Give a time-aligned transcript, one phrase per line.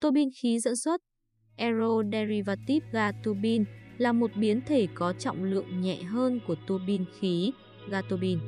[0.00, 1.00] Tô bin khí dẫn xuất
[1.56, 3.64] Aeroderivative ga turbine
[3.96, 7.52] là một biến thể có trọng lượng nhẹ hơn của tua bin khí,
[7.90, 8.40] ga turbine.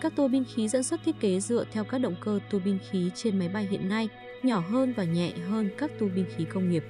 [0.00, 2.78] Các tua bin khí dẫn xuất thiết kế dựa theo các động cơ tua bin
[2.90, 4.08] khí trên máy bay hiện nay,
[4.42, 6.84] nhỏ hơn và nhẹ hơn các tua bin khí công nghiệp.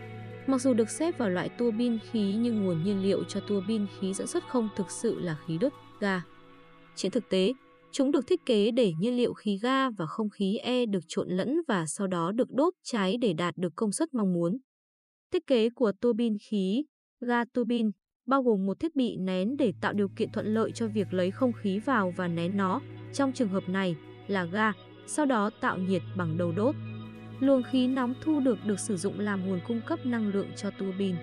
[0.46, 3.62] Mặc dù được xếp vào loại tua bin khí nhưng nguồn nhiên liệu cho tua
[3.68, 6.22] bin khí dẫn xuất không thực sự là khí đốt, ga.
[6.96, 7.52] Trên thực tế,
[7.93, 11.29] chúng được thiết kế để nhiên liệu khí ga và không khí E được trộn
[11.29, 14.59] lẫn và sau đó được đốt cháy để đạt được công suất mong muốn.
[15.33, 16.84] Thiết kế của tua bin khí,
[17.20, 17.91] ga turbine
[18.27, 21.30] bao gồm một thiết bị nén để tạo điều kiện thuận lợi cho việc lấy
[21.30, 22.80] không khí vào và nén nó,
[23.12, 23.96] trong trường hợp này
[24.27, 24.73] là ga,
[25.07, 26.74] sau đó tạo nhiệt bằng đầu đốt.
[27.41, 30.70] Luồng khí nóng thu được được sử dụng làm nguồn cung cấp năng lượng cho
[30.79, 31.15] tua bin.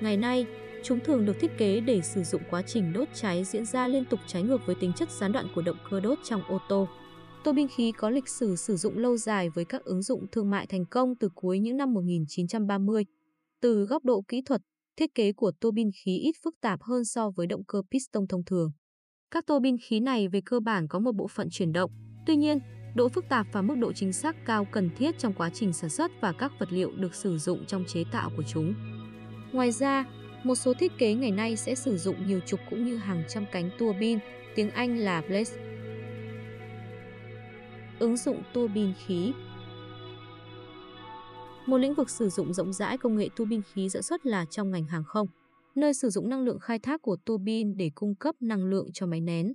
[0.00, 0.46] Ngày nay,
[0.82, 4.04] chúng thường được thiết kế để sử dụng quá trình đốt cháy diễn ra liên
[4.04, 6.88] tục trái ngược với tính chất gián đoạn của động cơ đốt trong ô tô.
[7.44, 10.50] Tô bin khí có lịch sử sử dụng lâu dài với các ứng dụng thương
[10.50, 13.04] mại thành công từ cuối những năm 1930.
[13.60, 14.60] Từ góc độ kỹ thuật,
[14.96, 18.26] thiết kế của tô bin khí ít phức tạp hơn so với động cơ piston
[18.28, 18.70] thông thường.
[19.30, 21.90] Các tô bin khí này về cơ bản có một bộ phận chuyển động.
[22.26, 22.58] Tuy nhiên,
[22.94, 25.90] độ phức tạp và mức độ chính xác cao cần thiết trong quá trình sản
[25.90, 28.74] xuất và các vật liệu được sử dụng trong chế tạo của chúng.
[29.52, 30.04] Ngoài ra,
[30.44, 33.44] một số thiết kế ngày nay sẽ sử dụng nhiều trục cũng như hàng trăm
[33.52, 34.18] cánh tua bin,
[34.54, 35.54] tiếng Anh là blades.
[37.98, 39.32] Ứng dụng tua bin khí
[41.66, 44.44] một lĩnh vực sử dụng rộng rãi công nghệ tua bin khí dẫn xuất là
[44.50, 45.26] trong ngành hàng không,
[45.74, 48.88] nơi sử dụng năng lượng khai thác của tua bin để cung cấp năng lượng
[48.92, 49.52] cho máy nén.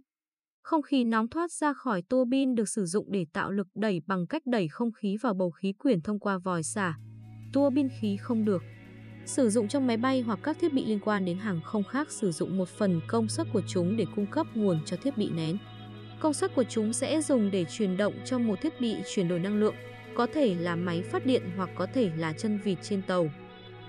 [0.64, 4.02] Không khí nóng thoát ra khỏi tua bin được sử dụng để tạo lực đẩy
[4.08, 6.98] bằng cách đẩy không khí vào bầu khí quyển thông qua vòi xả.
[7.54, 8.62] Tua bin khí không được
[9.26, 12.12] sử dụng trong máy bay hoặc các thiết bị liên quan đến hàng không khác
[12.12, 15.30] sử dụng một phần công suất của chúng để cung cấp nguồn cho thiết bị
[15.30, 15.58] nén.
[16.20, 19.40] Công suất của chúng sẽ dùng để chuyển động cho một thiết bị chuyển đổi
[19.40, 19.76] năng lượng
[20.16, 23.30] có thể là máy phát điện hoặc có thể là chân vịt trên tàu.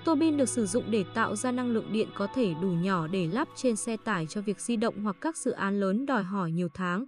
[0.05, 3.07] Tua bin được sử dụng để tạo ra năng lượng điện có thể đủ nhỏ
[3.07, 6.23] để lắp trên xe tải cho việc di động hoặc các dự án lớn đòi
[6.23, 7.05] hỏi nhiều tháng.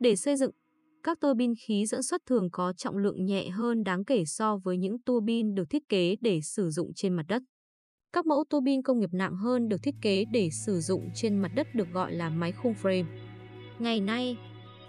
[0.00, 0.50] Để xây dựng,
[1.08, 4.56] các tua bin khí dẫn xuất thường có trọng lượng nhẹ hơn đáng kể so
[4.56, 7.42] với những tua bin được thiết kế để sử dụng trên mặt đất.
[8.12, 11.38] Các mẫu tua bin công nghiệp nặng hơn được thiết kế để sử dụng trên
[11.38, 13.04] mặt đất được gọi là máy khung frame.
[13.78, 14.36] Ngày nay,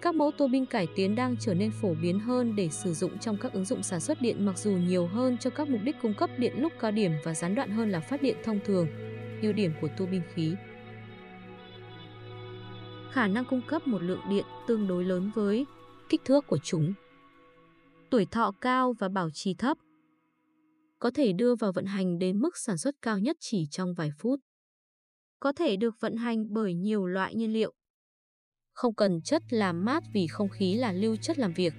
[0.02, 3.20] các mẫu tua bin cải tiến đang trở nên phổ biến hơn để sử dụng
[3.20, 5.96] trong các ứng dụng sản xuất điện mặc dù nhiều hơn cho các mục đích
[6.02, 8.88] cung cấp điện lúc cao điểm và gián đoạn hơn là phát điện thông thường.
[9.42, 10.56] Ưu điểm của tua bin khí
[13.12, 15.66] Khả năng cung cấp một lượng điện tương đối lớn với
[16.10, 16.94] kích thước của chúng.
[18.10, 19.78] Tuổi thọ cao và bảo trì thấp.
[21.00, 24.12] Có thể đưa vào vận hành đến mức sản xuất cao nhất chỉ trong vài
[24.20, 24.40] phút.
[25.40, 27.74] Có thể được vận hành bởi nhiều loại nhiên liệu
[28.80, 31.74] không cần chất làm mát vì không khí là lưu chất làm việc.